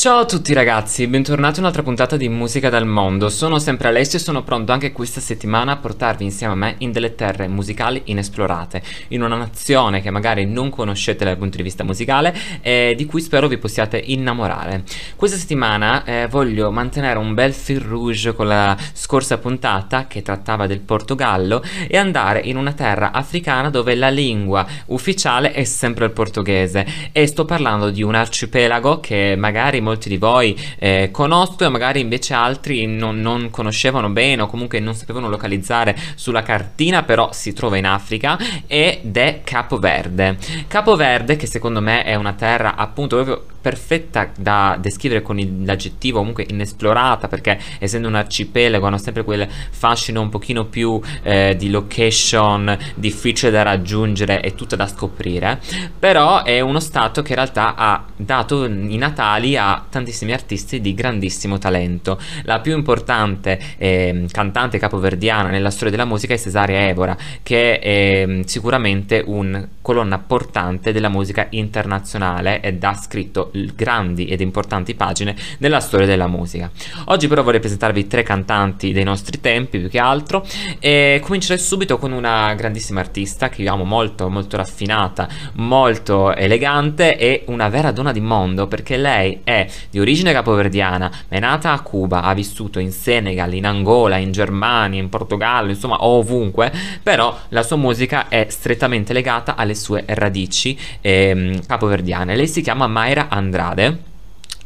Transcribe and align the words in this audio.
Ciao 0.00 0.20
a 0.20 0.24
tutti 0.24 0.54
ragazzi, 0.54 1.06
bentornati 1.08 1.58
a 1.58 1.60
un'altra 1.60 1.82
puntata 1.82 2.16
di 2.16 2.26
Musica 2.30 2.70
dal 2.70 2.86
Mondo. 2.86 3.28
Sono 3.28 3.58
sempre 3.58 3.88
Alessio 3.88 4.18
e 4.18 4.22
sono 4.22 4.42
pronto 4.42 4.72
anche 4.72 4.92
questa 4.92 5.20
settimana 5.20 5.72
a 5.72 5.76
portarvi 5.76 6.24
insieme 6.24 6.54
a 6.54 6.56
me 6.56 6.74
in 6.78 6.90
delle 6.90 7.14
terre 7.14 7.48
musicali 7.48 8.00
inesplorate, 8.06 8.80
in 9.08 9.20
una 9.20 9.36
nazione 9.36 10.00
che 10.00 10.08
magari 10.08 10.46
non 10.46 10.70
conoscete 10.70 11.26
dal 11.26 11.36
punto 11.36 11.58
di 11.58 11.62
vista 11.62 11.84
musicale 11.84 12.34
e 12.62 12.94
di 12.96 13.04
cui 13.04 13.20
spero 13.20 13.46
vi 13.46 13.58
possiate 13.58 14.02
innamorare. 14.02 14.84
Questa 15.16 15.36
settimana 15.36 16.02
eh, 16.04 16.26
voglio 16.30 16.70
mantenere 16.70 17.18
un 17.18 17.34
bel 17.34 17.52
fil 17.52 17.80
rouge 17.80 18.32
con 18.32 18.46
la 18.46 18.74
scorsa 18.94 19.36
puntata 19.36 20.06
che 20.06 20.22
trattava 20.22 20.66
del 20.66 20.80
Portogallo 20.80 21.62
e 21.86 21.98
andare 21.98 22.40
in 22.40 22.56
una 22.56 22.72
terra 22.72 23.12
africana 23.12 23.68
dove 23.68 23.94
la 23.94 24.08
lingua 24.08 24.66
ufficiale 24.86 25.52
è 25.52 25.64
sempre 25.64 26.06
il 26.06 26.12
portoghese 26.12 26.86
e 27.12 27.26
sto 27.26 27.44
parlando 27.44 27.90
di 27.90 28.02
un 28.02 28.14
arcipelago 28.14 28.98
che 29.00 29.34
magari 29.36 29.88
molti 29.90 30.08
di 30.08 30.16
voi 30.16 30.56
eh, 30.78 31.10
conosco 31.10 31.64
e 31.64 31.68
magari 31.68 32.00
invece 32.00 32.32
altri 32.32 32.86
non, 32.86 33.20
non, 33.20 33.50
conoscevano 33.50 34.08
bene 34.08 34.42
o 34.42 34.46
comunque 34.46 34.78
non 34.78 34.94
sapevano 34.94 35.28
localizzare 35.28 35.96
sulla 36.14 36.42
cartina, 36.42 37.02
però 37.02 37.30
si 37.32 37.52
trova 37.52 37.76
in 37.76 37.86
Africa 37.86 38.38
ed 38.66 39.16
è 39.16 39.40
Capo 39.42 39.78
Verde. 39.78 40.38
Capo 40.68 40.94
Verde 40.94 41.36
che 41.36 41.46
secondo 41.46 41.80
me 41.80 42.04
è 42.04 42.14
una 42.14 42.32
terra 42.34 42.76
appunto 42.76 43.16
proprio 43.16 43.44
perfetta 43.60 44.30
da 44.36 44.76
descrivere 44.80 45.22
con 45.22 45.36
l'aggettivo 45.64 46.18
comunque 46.18 46.46
inesplorata 46.48 47.28
perché 47.28 47.60
essendo 47.78 48.08
un 48.08 48.14
arcipelago 48.14 48.86
hanno 48.86 48.98
sempre 48.98 49.22
quel 49.22 49.46
fascino 49.70 50.20
un 50.20 50.30
pochino 50.30 50.64
più 50.64 51.00
eh, 51.22 51.54
di 51.58 51.70
location 51.70 52.76
difficile 52.94 53.50
da 53.50 53.62
raggiungere 53.62 54.40
e 54.40 54.54
tutto 54.54 54.76
da 54.76 54.86
scoprire 54.86 55.60
però 55.98 56.42
è 56.42 56.60
uno 56.60 56.80
stato 56.80 57.22
che 57.22 57.30
in 57.30 57.36
realtà 57.36 57.74
ha 57.74 58.04
dato 58.16 58.64
i 58.64 58.96
natali 58.96 59.56
a 59.56 59.79
tantissimi 59.88 60.32
artisti 60.32 60.80
di 60.80 60.94
grandissimo 60.94 61.58
talento. 61.58 62.18
La 62.42 62.60
più 62.60 62.76
importante 62.76 63.58
eh, 63.78 64.26
cantante 64.30 64.78
capoverdiana 64.78 65.48
nella 65.48 65.70
storia 65.70 65.90
della 65.90 66.04
musica 66.04 66.34
è 66.34 66.38
Cesaria 66.38 66.88
Evora, 66.88 67.16
che 67.42 67.78
è 67.78 67.88
eh, 67.88 68.42
sicuramente 68.46 69.22
un 69.24 69.66
colonna 69.82 70.18
portante 70.18 70.92
della 70.92 71.08
musica 71.08 71.46
internazionale 71.50 72.60
ed 72.60 72.82
ha 72.84 72.94
scritto 72.94 73.50
grandi 73.74 74.26
ed 74.26 74.40
importanti 74.40 74.94
pagine 74.94 75.34
nella 75.58 75.80
storia 75.80 76.06
della 76.06 76.26
musica. 76.26 76.70
Oggi 77.06 77.28
però 77.28 77.42
vorrei 77.42 77.60
presentarvi 77.60 78.06
tre 78.06 78.22
cantanti 78.22 78.92
dei 78.92 79.04
nostri 79.04 79.40
tempi 79.40 79.78
più 79.78 79.88
che 79.88 79.98
altro 79.98 80.46
e 80.78 81.20
comincerei 81.22 81.58
subito 81.58 81.98
con 81.98 82.12
una 82.12 82.54
grandissima 82.54 83.00
artista 83.00 83.48
che 83.48 83.62
io 83.62 83.72
amo 83.72 83.84
molto, 83.84 84.28
molto 84.28 84.56
raffinata, 84.56 85.28
molto 85.54 86.34
elegante 86.34 87.16
e 87.16 87.44
una 87.46 87.68
vera 87.68 87.90
donna 87.90 88.12
di 88.12 88.20
mondo 88.20 88.66
perché 88.66 88.96
lei 88.96 89.40
è 89.44 89.66
di 89.90 89.98
origine 89.98 90.32
capoverdiana, 90.32 91.10
ma 91.28 91.36
è 91.36 91.40
nata 91.40 91.72
a 91.72 91.80
Cuba, 91.80 92.22
ha 92.22 92.34
vissuto 92.34 92.78
in 92.78 92.92
Senegal, 92.92 93.54
in 93.54 93.66
Angola, 93.66 94.16
in 94.16 94.32
Germania, 94.32 95.00
in 95.00 95.08
Portogallo, 95.08 95.70
insomma 95.70 96.04
ovunque, 96.04 96.72
però 97.02 97.36
la 97.48 97.62
sua 97.62 97.76
musica 97.76 98.28
è 98.28 98.46
strettamente 98.48 99.12
legata 99.12 99.54
alle 99.56 99.74
sue 99.80 100.04
radici 100.06 100.78
ehm, 101.00 101.66
capoverdiane. 101.66 102.36
Lei 102.36 102.46
si 102.46 102.60
chiama 102.60 102.86
Mayra 102.86 103.26
Andrade 103.28 104.09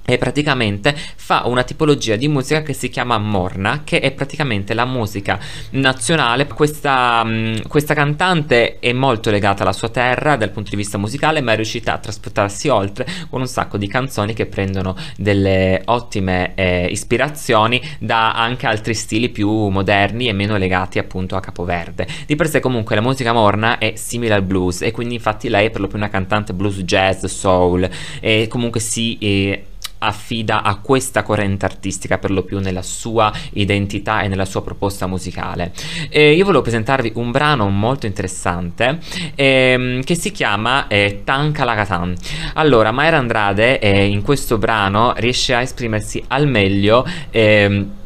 e 0.05 0.19
praticamente 0.19 0.95
fa 0.95 1.43
una 1.47 1.63
tipologia 1.63 2.17
di 2.17 2.29
musica 2.29 2.63
che 2.63 2.75
si 2.75 2.89
chiama 2.91 3.17
Morna 3.19 3.83
che 3.85 4.01
è 4.01 4.13
praticamente 4.13 4.75
la 4.75 4.85
musica 4.85 5.39
nazionale. 5.71 6.47
Questa, 6.47 7.23
mm, 7.25 7.55
questa, 7.69 7.95
cantante 7.95 8.79
è 8.81 8.93
molto 8.93 9.31
legata 9.31 9.63
alla 9.63 9.73
sua 9.73 9.89
terra 9.89 10.37
dal 10.37 10.51
punto 10.51 10.71
di 10.71 10.77
vista 10.77 10.99
musicale 10.99 11.41
ma 11.41 11.53
è 11.53 11.57
riuscita 11.57 11.95
a 11.95 11.99
trasportarsi 11.99 12.69
oltre 12.69 13.07
con 13.31 13.41
un 13.41 13.47
sacco 13.47 13.79
di 13.79 13.87
canzoni 13.87 14.35
che 14.35 14.47
prendono 14.47 14.97
delle 15.17 15.83
ottime 15.87 16.53
eh, 16.55 16.87
ispirazioni 16.91 17.81
da 17.99 18.33
anche 18.33 18.67
altri 18.67 18.95
stili 18.95 19.31
più 19.31 19.49
moderni 19.69 20.29
e 20.29 20.33
meno 20.33 20.57
legati 20.57 20.99
appunto 20.99 21.37
a 21.37 21.41
Capoverde. 21.41 22.07
Di 22.27 22.37
per 22.37 22.49
sé 22.49 22.61
comunque 22.61 22.95
la 22.95 23.01
musica 23.01 23.33
Morna 23.33 23.79
è 23.79 23.95
simile 23.97 24.35
al 24.35 24.43
blues 24.43 24.83
e 24.83 24.91
quindi 24.91 25.15
infatti 25.15 25.49
lei 25.49 25.67
è 25.67 25.71
per 25.71 25.81
lo 25.81 25.87
più 25.87 25.97
una 25.97 26.09
cantante 26.09 26.53
blues 26.53 26.79
jazz 26.83 27.25
soul 27.25 27.89
e 28.21 28.49
comunque 28.49 28.81
si 28.81 29.17
eh, 29.19 29.65
affida 29.99 30.63
a 30.63 30.77
questa 30.77 31.23
corrente 31.23 31.65
artistica 31.65 32.19
per 32.19 32.31
lo 32.31 32.43
più 32.43 32.59
nella 32.59 32.83
sua 32.83 33.33
identità 33.53 34.23
e 34.23 34.29
nella 34.29 34.45
sua 34.45 34.63
proposta 34.63 35.07
musicale. 35.07 35.73
E 36.09 36.33
io 36.33 36.45
volevo 36.45 36.63
presentarvi 36.63 37.13
un 37.15 37.31
brano 37.31 37.69
molto 37.69 38.07
interessante 38.07 38.99
ehm, 39.35 40.03
che 40.03 40.15
si 40.15 40.31
chiama 40.31 40.87
eh, 40.89 41.23
Tanka 41.25 41.65
Lagatan. 41.65 42.15
Allora, 42.55 42.91
Mayra 42.93 43.19
Andrade 43.19 43.79
eh, 43.79 44.05
in 44.07 44.23
questo 44.23 44.59
brano 44.59 45.15
riesce 45.17 45.55
a 45.55 45.63
esprimersi 45.63 46.23
al 46.29 46.47
meglio 46.47 47.07
ehm, 47.31 48.03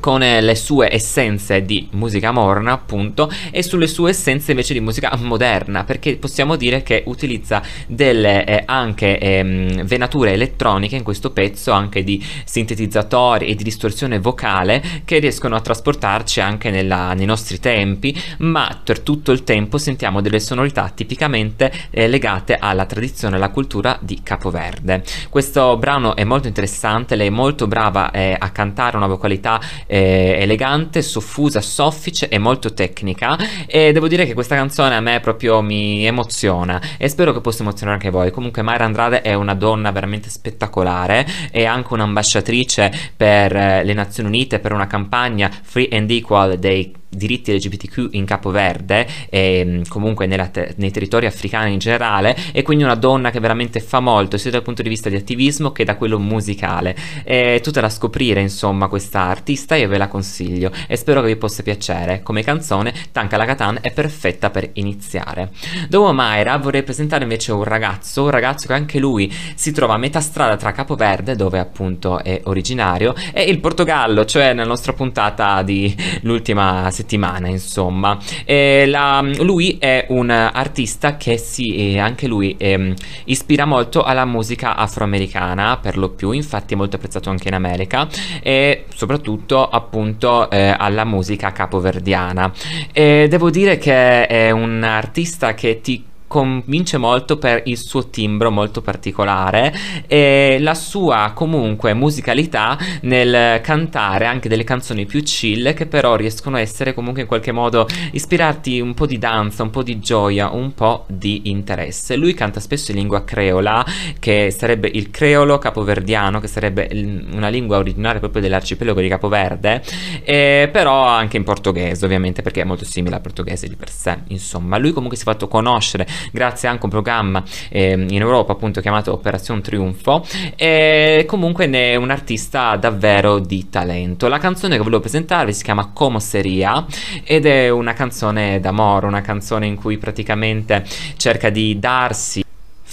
con 0.00 0.22
eh, 0.22 0.40
le 0.40 0.54
sue 0.54 0.88
essenze 0.92 1.62
di 1.62 1.88
musica 1.92 2.30
morna 2.30 2.72
appunto 2.72 3.30
e 3.50 3.62
sulle 3.62 3.86
sue 3.86 4.10
essenze 4.10 4.52
invece 4.52 4.72
di 4.72 4.80
musica 4.80 5.16
moderna 5.20 5.84
perché 5.84 6.16
possiamo 6.16 6.56
dire 6.56 6.82
che 6.82 7.02
utilizza 7.06 7.62
delle 7.86 8.44
eh, 8.44 8.62
anche 8.66 9.18
ehm, 9.18 9.84
venature 9.84 10.32
elettroniche 10.32 10.96
in 10.96 11.02
questo 11.02 11.30
pezzo 11.30 11.72
anche 11.72 12.04
di 12.04 12.24
sintetizzatori 12.44 13.46
e 13.46 13.54
di 13.54 13.64
distorsione 13.64 14.18
vocale 14.18 14.82
che 15.04 15.18
riescono 15.18 15.56
a 15.56 15.60
trasportarci 15.60 16.40
anche 16.40 16.70
nella, 16.70 17.12
nei 17.14 17.26
nostri 17.26 17.58
tempi 17.58 18.16
ma 18.38 18.80
per 18.82 19.00
tutto 19.00 19.32
il 19.32 19.44
tempo 19.44 19.78
sentiamo 19.78 20.20
delle 20.20 20.40
sonorità 20.40 20.90
tipicamente 20.94 21.72
eh, 21.90 22.08
legate 22.08 22.56
alla 22.58 22.86
tradizione 22.86 23.34
e 23.34 23.38
alla 23.38 23.50
cultura 23.50 23.98
di 24.00 24.20
Capoverde. 24.22 25.02
Questo 25.30 25.76
brano 25.76 26.16
è 26.16 26.24
molto 26.24 26.48
interessante 26.48 27.16
lei 27.16 27.28
è 27.28 27.30
molto 27.30 27.66
brava 27.66 28.10
eh, 28.10 28.36
a 28.38 28.50
cantare 28.50 28.96
una 28.96 29.06
vocalità 29.06 29.60
eh, 29.86 30.36
elegante, 30.40 31.02
soffusa, 31.02 31.60
soffice 31.60 32.28
e 32.28 32.38
molto 32.38 32.74
tecnica 32.74 33.36
e 33.66 33.92
devo 33.92 34.08
dire 34.08 34.26
che 34.26 34.34
questa 34.34 34.54
canzone 34.54 34.94
a 34.94 35.00
me 35.00 35.20
proprio 35.20 35.62
mi 35.62 36.04
emoziona 36.04 36.80
e 36.96 37.08
spero 37.08 37.32
che 37.32 37.40
possa 37.40 37.62
emozionare 37.62 37.96
anche 37.96 38.10
voi. 38.10 38.30
Comunque 38.30 38.62
Mayra 38.62 38.84
Andrade 38.84 39.22
è 39.22 39.34
una 39.34 39.54
donna 39.54 39.90
veramente 39.90 40.28
spettacolare, 40.28 41.26
è 41.50 41.64
anche 41.64 41.92
un'ambasciatrice 41.94 43.12
per 43.16 43.54
eh, 43.54 43.84
le 43.84 43.92
Nazioni 43.92 44.28
Unite 44.28 44.58
per 44.58 44.72
una 44.72 44.86
campagna 44.86 45.50
Free 45.62 45.88
and 45.90 46.10
Equal 46.10 46.58
dei 46.58 46.94
diritti 47.08 47.52
LGBTQ 47.54 48.08
in 48.12 48.24
Capoverde 48.24 49.06
e 49.30 49.64
mm, 49.64 49.82
comunque 49.88 50.26
te 50.50 50.74
nei 50.76 50.90
territori 50.90 51.26
africani 51.26 51.72
in 51.72 51.78
generale 51.78 52.36
e 52.52 52.62
quindi 52.62 52.84
una 52.84 52.94
donna 52.94 53.30
che 53.30 53.40
veramente 53.40 53.80
fa 53.80 54.00
molto 54.00 54.36
sia 54.36 54.50
dal 54.50 54.62
punto 54.62 54.82
di 54.82 54.88
vista 54.88 55.08
di 55.08 55.16
attivismo 55.16 55.72
che 55.72 55.84
da 55.84 55.96
quello 55.96 56.18
musicale. 56.18 56.96
È 57.24 57.60
tutta 57.62 57.80
da 57.80 57.88
scoprire 57.88 58.40
insomma 58.40 58.88
questa 58.88 59.22
artista 59.22 59.76
io 59.76 59.88
ve 59.88 59.98
la 59.98 60.08
consiglio. 60.08 60.70
E 60.86 60.96
spero 60.96 61.20
che 61.20 61.28
vi 61.28 61.36
possa 61.36 61.62
piacere. 61.62 62.22
Come 62.22 62.42
canzone 62.42 62.92
Tanka 63.12 63.36
Lagatan 63.36 63.78
è 63.80 63.92
perfetta 63.92 64.50
per 64.50 64.70
iniziare. 64.74 65.50
Dopo 65.88 66.12
Mayra 66.12 66.56
vorrei 66.58 66.82
presentare 66.82 67.22
invece 67.22 67.52
un 67.52 67.64
ragazzo 67.64 68.24
un 68.24 68.30
ragazzo 68.30 68.66
che 68.66 68.74
anche 68.74 68.98
lui 68.98 69.32
si 69.54 69.72
trova 69.72 69.94
a 69.94 69.98
metà 69.98 70.20
strada 70.20 70.56
tra 70.56 70.72
Capoverde 70.72 71.36
dove 71.36 71.58
appunto 71.58 72.22
è 72.22 72.40
originario 72.44 73.14
e 73.32 73.42
il 73.42 73.60
Portogallo 73.60 74.24
cioè 74.24 74.52
nella 74.52 74.68
nostra 74.68 74.92
puntata 74.92 75.62
di 75.62 75.94
l'ultima 76.22 76.90
settimana, 76.96 77.48
insomma. 77.48 78.18
La, 78.46 79.20
lui 79.38 79.76
è 79.78 80.06
un 80.08 80.30
artista 80.30 81.16
che 81.16 81.36
si, 81.36 81.94
eh, 81.94 81.98
anche 81.98 82.26
lui 82.26 82.54
eh, 82.58 82.94
ispira 83.24 83.66
molto 83.66 84.02
alla 84.02 84.24
musica 84.24 84.74
afroamericana, 84.76 85.76
per 85.76 85.98
lo 85.98 86.10
più, 86.10 86.30
infatti 86.32 86.74
è 86.74 86.76
molto 86.76 86.96
apprezzato 86.96 87.28
anche 87.30 87.48
in 87.48 87.54
America, 87.54 88.08
e 88.42 88.86
soprattutto 88.94 89.68
appunto 89.68 90.50
eh, 90.50 90.74
alla 90.76 91.04
musica 91.04 91.52
capoverdiana. 91.52 92.52
E 92.92 93.26
devo 93.28 93.50
dire 93.50 93.76
che 93.78 94.26
è 94.26 94.50
un 94.50 94.82
artista 94.82 95.54
che 95.54 95.80
ti 95.80 96.04
convince 96.36 96.98
molto 96.98 97.38
per 97.38 97.62
il 97.64 97.78
suo 97.78 98.10
timbro 98.10 98.50
molto 98.50 98.82
particolare 98.82 99.74
e 100.06 100.58
la 100.60 100.74
sua 100.74 101.32
comunque 101.34 101.94
musicalità 101.94 102.76
nel 103.02 103.62
cantare 103.62 104.26
anche 104.26 104.46
delle 104.46 104.62
canzoni 104.62 105.06
più 105.06 105.22
chill 105.22 105.72
che 105.72 105.86
però 105.86 106.14
riescono 106.14 106.56
a 106.56 106.60
essere 106.60 106.92
comunque 106.92 107.22
in 107.22 107.26
qualche 107.26 107.52
modo 107.52 107.88
ispirarti 108.12 108.80
un 108.80 108.92
po' 108.92 109.06
di 109.06 109.16
danza, 109.16 109.62
un 109.62 109.70
po' 109.70 109.82
di 109.82 109.98
gioia, 109.98 110.50
un 110.50 110.74
po' 110.74 111.06
di 111.08 111.48
interesse. 111.48 112.16
Lui 112.16 112.34
canta 112.34 112.60
spesso 112.60 112.90
in 112.90 112.98
lingua 112.98 113.24
creola 113.24 113.82
che 114.18 114.50
sarebbe 114.50 114.90
il 114.92 115.10
creolo 115.10 115.56
capoverdiano 115.56 116.38
che 116.38 116.48
sarebbe 116.48 116.90
una 117.32 117.48
lingua 117.48 117.78
originaria 117.78 118.20
proprio 118.20 118.42
dell'arcipelago 118.42 119.00
di 119.00 119.08
Capoverde 119.08 119.82
e 120.22 120.68
però 120.70 121.02
anche 121.06 121.38
in 121.38 121.44
portoghese 121.44 122.04
ovviamente 122.04 122.42
perché 122.42 122.60
è 122.60 122.64
molto 122.64 122.84
simile 122.84 123.14
al 123.14 123.22
portoghese 123.22 123.68
di 123.68 123.76
per 123.76 123.88
sé 123.88 124.18
insomma 124.28 124.76
lui 124.76 124.92
comunque 124.92 125.16
si 125.16 125.22
è 125.22 125.26
fatto 125.26 125.48
conoscere 125.48 126.06
grazie 126.32 126.68
anche 126.68 126.82
a 126.82 126.84
un 126.84 126.90
programma 126.90 127.42
eh, 127.68 127.92
in 127.92 128.20
Europa 128.20 128.52
appunto 128.52 128.80
chiamato 128.80 129.12
Operazione 129.12 129.60
Triunfo 129.60 130.24
e 130.56 131.24
comunque 131.26 131.66
ne 131.66 131.92
è 131.92 131.96
un 131.96 132.10
artista 132.10 132.76
davvero 132.76 133.38
di 133.38 133.68
talento. 133.68 134.28
La 134.28 134.38
canzone 134.38 134.76
che 134.76 134.82
volevo 134.82 135.00
presentarvi 135.00 135.52
si 135.52 135.62
chiama 135.62 135.90
Como 135.92 136.18
Seria 136.18 136.84
ed 137.24 137.46
è 137.46 137.68
una 137.68 137.92
canzone 137.92 138.60
d'amore, 138.60 139.06
una 139.06 139.20
canzone 139.20 139.66
in 139.66 139.76
cui 139.76 139.98
praticamente 139.98 140.84
cerca 141.16 141.50
di 141.50 141.78
darsi 141.78 142.44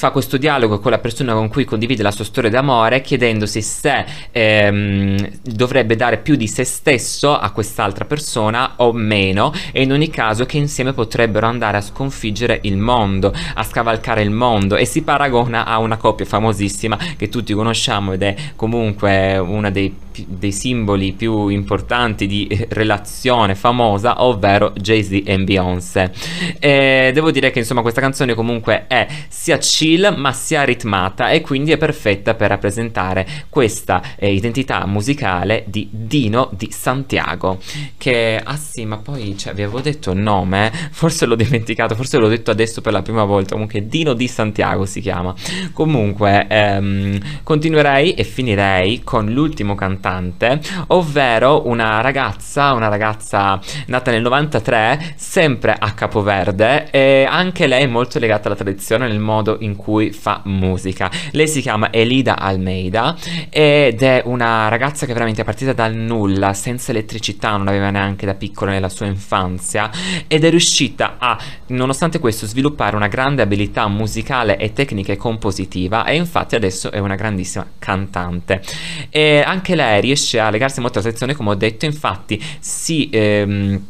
fa 0.04 0.12
questo 0.12 0.36
dialogo 0.36 0.80
con 0.80 0.92
la 0.92 0.98
persona 0.98 1.32
con 1.32 1.48
cui 1.48 1.64
condivide 1.64 2.04
la 2.04 2.12
sua 2.12 2.26
storia 2.26 2.50
d'amore 2.50 3.00
chiedendosi 3.00 3.62
se 3.62 4.04
ehm, 4.32 5.40
dovrebbe 5.42 5.96
dare 5.96 6.18
più 6.18 6.36
di 6.36 6.46
se 6.46 6.66
stesso 6.66 7.38
a 7.38 7.52
quest'altra 7.52 8.04
persona 8.04 8.74
o 8.78 8.92
meno 8.92 9.54
e 9.72 9.82
in 9.82 9.94
ogni 9.94 10.10
caso 10.10 10.46
che 10.46 10.58
insieme 10.58 10.92
potrebbero 10.92 11.48
andare 11.48 11.78
a 11.78 11.82
sconfiggere 11.82 12.60
il 12.64 12.76
mondo, 12.76 13.34
a 13.54 13.64
scavalcare 13.64 14.22
il 14.22 14.32
mondo 14.32 14.76
e 14.76 14.84
si 14.84 15.04
paragona 15.04 15.66
a 15.66 15.78
una 15.78 15.96
coppia 15.96 16.26
famosissima 16.26 16.98
che 17.16 17.30
tutti 17.30 17.54
conosciamo 17.54 18.12
ed 18.12 18.24
è 18.24 18.36
comunque 18.58 19.38
una 19.38 19.70
dei 19.70 20.02
dei 20.28 20.52
simboli 20.52 21.14
più 21.14 21.48
importanti 21.48 22.28
di 22.28 22.46
eh, 22.46 22.68
relazione 22.70 23.56
famosa, 23.56 24.24
ovvero 24.24 24.72
Jay-Z 24.76 25.22
e 25.26 25.40
Beyoncé. 25.40 26.12
E 26.60 27.12
devo 27.14 27.32
dire 27.32 27.50
che 27.50 27.60
insomma 27.60 27.82
questa 27.82 28.02
canzone 28.02 28.36
comunque 28.36 28.86
è 28.88 29.08
sia 29.28 29.58
chill 29.58 29.93
ma 30.16 30.32
sia 30.34 30.64
ritmata 30.64 31.30
e 31.30 31.42
quindi 31.42 31.72
è 31.72 31.78
perfetta 31.78 32.34
per 32.34 32.50
rappresentare 32.50 33.28
questa 33.50 34.02
eh, 34.16 34.34
identità 34.34 34.86
musicale 34.86 35.64
di 35.68 35.88
Dino 35.92 36.50
di 36.52 36.70
Santiago. 36.72 37.60
Che 37.98 38.42
ah 38.44 38.58
sì, 38.58 38.86
ma 38.86 38.98
poi 38.98 39.38
cioè, 39.38 39.54
vi 39.54 39.64
avevo 39.64 39.82
detto 39.82 40.12
il 40.12 40.20
nome, 40.20 40.72
forse 40.92 41.26
l'ho 41.26 41.36
dimenticato, 41.36 41.96
forse 41.96 42.18
l'ho 42.18 42.28
detto 42.28 42.52
adesso 42.52 42.82
per 42.82 42.94
la 42.94 43.02
prima 43.02 43.24
volta. 43.24 43.54
Comunque 43.54 43.88
Dino 43.88 44.14
di 44.14 44.28
Santiago 44.28 44.86
si 44.86 45.02
chiama. 45.02 45.34
Comunque 45.72 46.48
ehm, 46.48 47.20
continuerei 47.44 48.14
e 48.14 48.24
finirei 48.24 49.02
con 49.04 49.32
l'ultimo 49.32 49.76
cantante, 49.76 50.60
ovvero 50.88 51.68
una 51.68 52.02
ragazza, 52.02 52.74
una 52.74 52.88
ragazza 52.88 53.60
nata 53.88 54.12
nel 54.12 54.22
93, 54.22 55.14
sempre 55.16 55.76
a 55.78 55.92
Capoverde 55.94 56.90
e 56.90 57.28
anche 57.30 57.68
lei 57.68 57.84
è 57.84 57.88
molto 57.88 58.20
legata 58.20 58.48
alla 58.48 58.56
tradizione 58.56 59.08
nel 59.08 59.20
modo 59.20 59.58
in 59.60 59.76
cui 59.76 59.83
fa 60.12 60.42
musica. 60.46 61.12
Lei 61.32 61.48
si 61.48 61.62
chiama 61.62 61.92
Elida 61.92 62.38
Almeida 62.38 63.16
ed 63.50 64.02
è 64.02 64.22
una 64.26 64.68
ragazza 64.68 65.06
che 65.06 65.14
veramente 65.14 65.42
è 65.42 65.46
partita 65.46 65.74
dal 65.74 65.94
nulla, 65.94 66.54
senza 66.54 66.92
elettricità, 66.92 67.56
non 67.56 67.68
aveva 67.68 67.90
neanche 67.90 68.26
da 68.26 68.34
piccola 68.34 68.72
nella 68.72 68.90
sua 68.90 69.06
infanzia 69.06 69.90
ed 70.28 70.44
è 70.44 70.50
riuscita 70.50 71.16
a, 71.18 71.38
nonostante 71.68 72.20
questo, 72.20 72.46
sviluppare 72.46 72.96
una 72.96 73.08
grande 73.08 73.42
abilità 73.42 73.88
musicale 73.88 74.58
e 74.58 74.74
tecnica 74.74 75.14
e 75.14 75.18
compositiva 75.18 76.06
e 76.06 76.16
infatti 76.16 76.56
adesso 76.56 76.92
è 76.92 77.00
una 77.00 77.16
grandissima 77.16 77.66
cantante. 77.80 78.62
E 79.10 79.44
anche 79.46 79.76
lei 79.76 80.02
riesce 80.02 80.40
a 80.40 80.50
legarsi 80.50 80.80
molto 80.80 81.00
alla 81.00 81.10
sezione, 81.10 81.36
come 81.36 81.52
ho 81.52 81.56
detto, 81.56 81.86
infatti 81.86 82.42
si... 82.60 83.10
Ehm, 83.12 83.86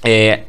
eh, 0.00 0.44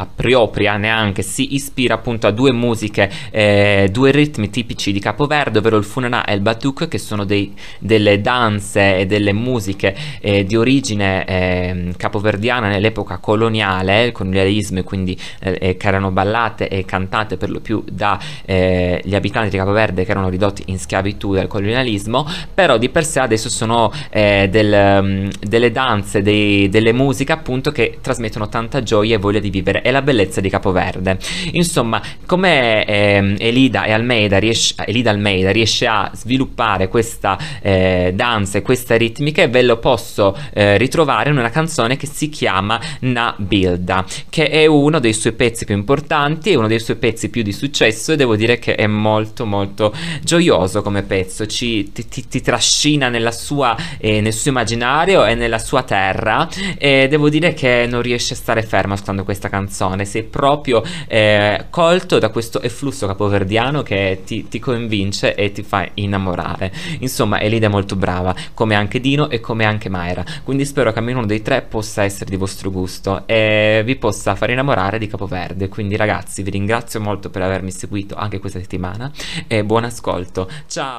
appropria 0.00 0.76
neanche, 0.76 1.22
si 1.22 1.54
ispira 1.54 1.94
appunto 1.94 2.26
a 2.26 2.30
due 2.30 2.52
musiche, 2.52 3.10
eh, 3.30 3.88
due 3.90 4.10
ritmi 4.10 4.50
tipici 4.50 4.92
di 4.92 4.98
Capoverde, 4.98 5.58
ovvero 5.58 5.76
il 5.76 5.84
Funana 5.84 6.24
e 6.24 6.34
il 6.34 6.40
Batuk, 6.40 6.88
che 6.88 6.98
sono 6.98 7.24
dei, 7.24 7.54
delle 7.78 8.20
danze 8.20 8.98
e 8.98 9.06
delle 9.06 9.32
musiche 9.32 9.94
eh, 10.20 10.44
di 10.44 10.56
origine 10.56 11.24
eh, 11.26 11.94
capoverdiana 11.96 12.68
nell'epoca 12.68 13.18
coloniale, 13.18 14.04
il 14.06 14.12
colonialismo, 14.12 14.82
quindi 14.82 15.18
eh, 15.40 15.58
eh, 15.60 15.76
che 15.76 15.88
erano 15.88 16.10
ballate 16.10 16.68
e 16.68 16.84
cantate 16.84 17.36
per 17.36 17.50
lo 17.50 17.60
più 17.60 17.84
dagli 17.90 18.20
eh, 18.46 19.02
abitanti 19.12 19.50
di 19.50 19.56
Capoverde 19.56 20.04
che 20.04 20.10
erano 20.10 20.28
ridotti 20.28 20.64
in 20.66 20.78
schiavitù 20.78 21.34
dal 21.34 21.46
colonialismo, 21.46 22.26
però 22.54 22.78
di 22.78 22.88
per 22.88 23.04
sé 23.04 23.20
adesso 23.20 23.48
sono 23.48 23.92
del, 24.10 24.98
um, 25.02 25.28
delle 25.40 25.70
danze, 25.70 26.22
dei, 26.22 26.68
delle 26.68 26.92
musiche 26.92 27.32
appunto 27.32 27.70
che 27.70 27.98
trasmettono 28.00 28.48
tanta 28.48 28.82
gioia 28.82 29.16
e 29.16 29.18
voglia 29.18 29.40
di 29.40 29.50
vivere 29.50 29.82
e 29.90 29.92
la 29.92 30.02
bellezza 30.02 30.40
di 30.40 30.48
Capoverde. 30.48 31.18
Insomma, 31.52 32.00
come 32.24 32.84
eh, 32.86 33.34
Elida, 33.38 33.84
e 33.84 33.92
Almeida 33.92 34.38
riesce, 34.38 34.74
Elida 34.86 35.10
Almeida 35.10 35.50
riesce 35.50 35.86
a 35.86 36.10
sviluppare 36.14 36.88
questa 36.88 37.38
eh, 37.60 38.12
danza 38.14 38.58
e 38.58 38.62
questa 38.62 38.96
ritmica, 38.96 39.46
ve 39.46 39.62
lo 39.62 39.78
posso 39.78 40.36
eh, 40.52 40.78
ritrovare 40.78 41.30
in 41.30 41.36
una 41.36 41.50
canzone 41.50 41.96
che 41.96 42.06
si 42.06 42.28
chiama 42.28 42.80
Na 43.00 43.34
Bilda, 43.36 44.04
che 44.28 44.48
è 44.48 44.66
uno 44.66 44.98
dei 44.98 45.12
suoi 45.12 45.32
pezzi 45.32 45.64
più 45.64 45.74
importanti, 45.74 46.50
è 46.50 46.54
uno 46.54 46.68
dei 46.68 46.80
suoi 46.80 46.96
pezzi 46.96 47.28
più 47.28 47.42
di 47.42 47.52
successo 47.52 48.12
e 48.12 48.16
devo 48.16 48.36
dire 48.36 48.58
che 48.58 48.74
è 48.74 48.86
molto 48.86 49.44
molto 49.44 49.94
gioioso 50.22 50.82
come 50.82 51.02
pezzo, 51.02 51.46
Ci, 51.46 51.92
ti, 51.92 52.08
ti, 52.08 52.28
ti, 52.28 52.40
trascina 52.40 53.10
sua, 53.30 53.76
eh, 53.98 54.20
nel 54.20 54.32
suo 54.32 54.50
immaginario 54.50 55.24
e 55.24 55.34
nella 55.34 55.58
sua 55.58 55.82
terra 55.82 56.48
e 56.78 57.08
devo 57.08 57.28
dire 57.28 57.52
che 57.54 57.86
non 57.88 58.02
riesce 58.02 58.34
a 58.34 58.36
stare 58.36 58.62
fermo 58.62 58.94
ascoltando 58.94 59.24
questa 59.24 59.48
canzone 59.48 59.79
canzone, 59.80 60.04
sei 60.04 60.24
proprio 60.24 60.82
eh, 61.08 61.66
colto 61.70 62.18
da 62.18 62.28
questo 62.28 62.60
efflusso 62.60 63.06
capoverdiano 63.06 63.82
che 63.82 64.22
ti, 64.24 64.48
ti, 64.48 64.58
convince 64.58 65.34
e 65.34 65.52
ti 65.52 65.62
fa 65.62 65.88
innamorare. 65.94 66.70
Insomma, 66.98 67.40
Elida 67.40 67.66
è 67.66 67.70
molto 67.70 67.96
brava, 67.96 68.34
come 68.52 68.74
anche 68.74 69.00
Dino 69.00 69.30
e 69.30 69.40
come 69.40 69.64
anche 69.64 69.88
Mayra, 69.88 70.24
quindi 70.44 70.66
spero 70.66 70.92
che 70.92 70.98
almeno 70.98 71.18
uno 71.18 71.26
dei 71.26 71.42
tre 71.42 71.62
possa 71.62 72.04
essere 72.04 72.28
di 72.30 72.36
vostro 72.36 72.70
gusto 72.70 73.26
e 73.26 73.82
vi 73.84 73.96
possa 73.96 74.34
far 74.34 74.50
innamorare 74.50 74.98
di 74.98 75.06
Capoverde. 75.06 75.68
Quindi 75.68 75.96
ragazzi, 75.96 76.42
vi 76.42 76.50
ringrazio 76.50 77.00
molto 77.00 77.30
per 77.30 77.42
avermi 77.42 77.70
seguito 77.70 78.14
anche 78.14 78.38
questa 78.38 78.58
settimana 78.58 79.10
e 79.46 79.64
buon 79.64 79.84
ascolto. 79.84 80.48
Ciao! 80.66 80.98